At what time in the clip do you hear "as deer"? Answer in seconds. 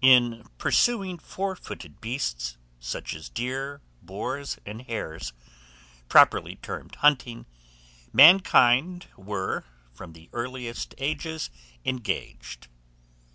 3.14-3.82